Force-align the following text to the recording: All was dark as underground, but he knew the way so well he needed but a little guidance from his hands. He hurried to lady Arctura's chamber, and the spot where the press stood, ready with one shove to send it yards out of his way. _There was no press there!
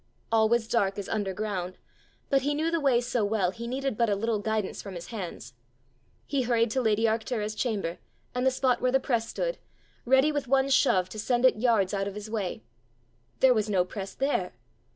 All 0.31 0.49
was 0.49 0.67
dark 0.67 0.97
as 0.97 1.07
underground, 1.07 1.77
but 2.31 2.41
he 2.41 2.55
knew 2.55 2.71
the 2.71 2.79
way 2.79 3.01
so 3.01 3.23
well 3.23 3.51
he 3.51 3.67
needed 3.67 3.99
but 3.99 4.09
a 4.09 4.15
little 4.15 4.39
guidance 4.39 4.81
from 4.81 4.95
his 4.95 5.09
hands. 5.09 5.53
He 6.25 6.41
hurried 6.41 6.71
to 6.71 6.81
lady 6.81 7.03
Arctura's 7.03 7.53
chamber, 7.53 7.99
and 8.33 8.43
the 8.43 8.49
spot 8.49 8.81
where 8.81 8.91
the 8.91 8.99
press 8.99 9.29
stood, 9.29 9.59
ready 10.05 10.31
with 10.31 10.47
one 10.47 10.69
shove 10.69 11.07
to 11.09 11.19
send 11.19 11.45
it 11.45 11.57
yards 11.57 11.93
out 11.93 12.07
of 12.07 12.15
his 12.15 12.31
way. 12.31 12.63
_There 13.41 13.53
was 13.53 13.69
no 13.69 13.85
press 13.85 14.15
there! 14.15 14.53